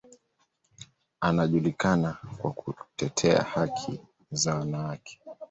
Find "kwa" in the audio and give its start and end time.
2.37-2.51